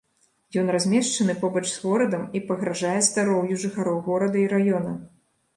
[0.61, 4.99] Ён размешчаны побач з горадам і пагражае здароўю жыхароў горада і раёна.